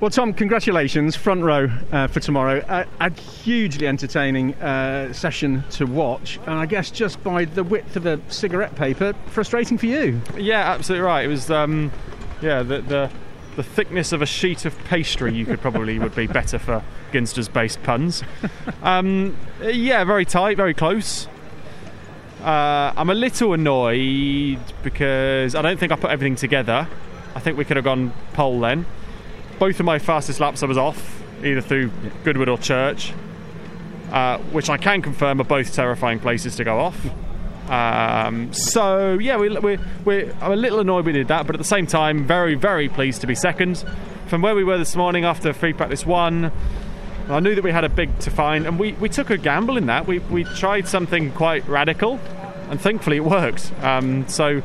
[0.00, 2.64] Well, Tom, congratulations, front row uh, for tomorrow.
[3.00, 8.06] A hugely entertaining uh, session to watch, and I guess just by the width of
[8.06, 10.18] a cigarette paper, frustrating for you.
[10.38, 11.26] Yeah, absolutely right.
[11.26, 11.92] It was, um,
[12.40, 13.10] yeah, the, the
[13.56, 15.34] the thickness of a sheet of pastry.
[15.34, 16.82] You could probably would be better for
[17.12, 18.22] Ginsters based puns.
[18.82, 21.28] Um, yeah, very tight, very close.
[22.42, 26.88] Uh, I'm a little annoyed because I don't think I put everything together.
[27.34, 28.86] I think we could have gone pole then
[29.60, 31.92] both of my fastest laps I was off, either through
[32.24, 33.12] Goodwood or Church,
[34.10, 36.98] uh, which I can confirm are both terrifying places to go off.
[37.70, 41.58] Um, so yeah, we, we, we, I'm a little annoyed we did that, but at
[41.58, 43.84] the same time, very very pleased to be second.
[44.26, 46.50] From where we were this morning after free practice one,
[47.28, 49.76] I knew that we had a big to find, and we, we took a gamble
[49.76, 50.06] in that.
[50.06, 52.18] We, we tried something quite radical,
[52.70, 53.72] and thankfully it worked.
[53.82, 54.62] Um, so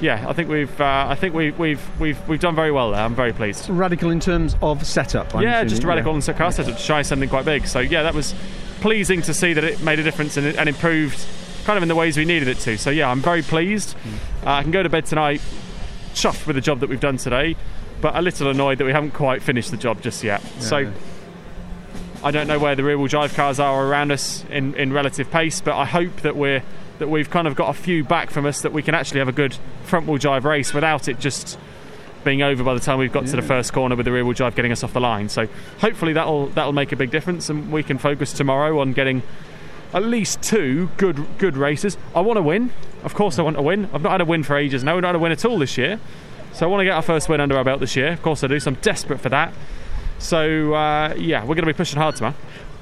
[0.00, 3.00] yeah, I think we've uh, I think we, we've we've we've done very well there.
[3.00, 3.68] I'm very pleased.
[3.68, 5.34] Radical in terms of setup.
[5.34, 6.30] I'm yeah, assuming, just radical yeah.
[6.30, 7.66] in car setup to try something quite big.
[7.66, 8.34] So yeah, that was
[8.80, 11.24] pleasing to see that it made a difference and, and improved
[11.64, 12.76] kind of in the ways we needed it to.
[12.76, 13.96] So yeah, I'm very pleased.
[13.96, 14.46] Mm.
[14.46, 15.40] Uh, I can go to bed tonight
[16.12, 17.56] chuffed with the job that we've done today,
[18.00, 20.42] but a little annoyed that we haven't quite finished the job just yet.
[20.42, 20.60] Yeah.
[20.60, 20.92] So.
[22.22, 25.30] I don't know where the rear wheel drive cars are around us in, in relative
[25.30, 26.62] pace, but I hope that we're
[26.98, 29.28] that we've kind of got a few back from us that we can actually have
[29.28, 31.58] a good front wheel drive race without it just
[32.24, 33.30] being over by the time we've got yeah.
[33.30, 35.28] to the first corner with the rear wheel drive getting us off the line.
[35.28, 35.46] So
[35.78, 39.22] hopefully that'll that'll make a big difference and we can focus tomorrow on getting
[39.92, 41.96] at least two good good races.
[42.14, 42.72] I want to win.
[43.04, 43.88] Of course I want to win.
[43.92, 44.94] I've not had a win for ages now.
[44.94, 46.00] We've not had a win at all this year.
[46.52, 48.12] So I want to get our first win under our belt this year.
[48.12, 48.58] Of course I do.
[48.58, 49.52] So I'm desperate for that.
[50.18, 52.36] So uh, yeah, we're going to be pushing hard tomorrow.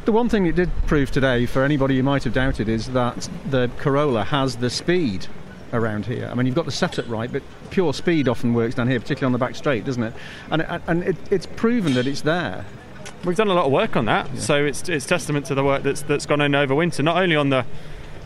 [0.04, 3.28] The one thing it did prove today, for anybody who might have doubted, is that
[3.48, 5.28] the Corolla has the speed
[5.72, 6.28] around here.
[6.28, 9.26] I mean, you've got the setup right, but pure speed often works down here, particularly
[9.26, 10.12] on the back straight, doesn't it?
[10.50, 12.64] And, and it, it's proven that it's there.
[13.24, 14.40] We've done a lot of work on that, yeah.
[14.40, 17.36] so it's, it's testament to the work that's, that's gone in over winter, not only
[17.36, 17.64] on the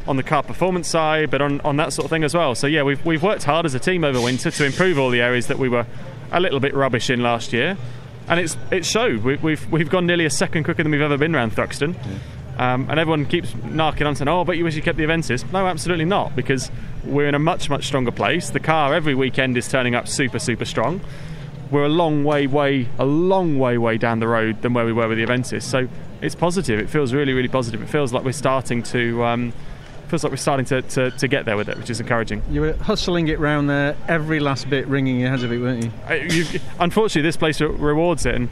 [0.08, 2.54] on the car performance side, but on, on that sort of thing as well.
[2.54, 5.20] So yeah, we've we've worked hard as a team over winter to improve all the
[5.20, 5.84] areas that we were
[6.31, 7.76] a little bit rubbish in last year
[8.28, 9.22] and it's it showed.
[9.22, 11.94] We, have we've, we've gone nearly a second quicker than we've ever been around Thruxton.
[11.94, 12.19] Yeah.
[12.59, 15.50] Um, and everyone keeps knocking on saying, "Oh, but you wish you kept the Avensis."
[15.53, 16.70] No, absolutely not, because
[17.04, 18.50] we're in a much much stronger place.
[18.50, 21.00] The car every weekend is turning up super super strong.
[21.70, 24.92] We're a long way way a long way way down the road than where we
[24.92, 25.62] were with the Avensis.
[25.62, 25.88] So
[26.22, 26.81] it's positive.
[26.81, 27.82] It feels really really positive.
[27.82, 29.25] It feels like we're starting to.
[29.25, 29.53] Um,
[30.09, 32.43] feels like we're starting to, to, to, get there with it, which is encouraging.
[32.50, 35.84] You were hustling it round there, every last bit wringing your hands of it, weren't
[35.84, 36.61] you?
[36.78, 38.34] Unfortunately, this place rewards it.
[38.34, 38.49] And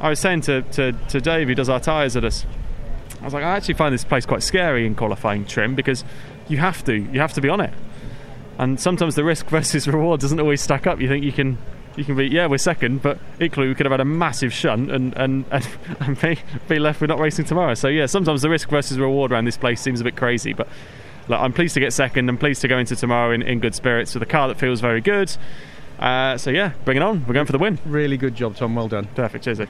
[0.00, 2.44] I was saying to, to, to Dave, who does our tyres at us,
[3.20, 6.04] I was like, I actually find this place quite scary in qualifying trim because
[6.46, 7.72] you have to, you have to be on it.
[8.58, 11.00] And sometimes the risk versus reward doesn't always stack up.
[11.00, 11.58] You think you can
[11.98, 14.90] you can be yeah we're second but equally we could have had a massive shunt
[14.90, 15.68] and and, and,
[16.00, 16.38] and be,
[16.68, 17.74] be left with not racing tomorrow.
[17.74, 20.68] So yeah sometimes the risk versus reward around this place seems a bit crazy but
[21.28, 23.74] look, I'm pleased to get second and pleased to go into tomorrow in, in good
[23.74, 25.36] spirits with a car that feels very good.
[25.98, 27.26] Uh, so yeah bring it on.
[27.26, 27.78] We're going for the win.
[27.84, 28.74] Really good job Tom.
[28.74, 29.06] Well done.
[29.14, 29.44] Perfect.
[29.44, 29.68] Cheers Ed.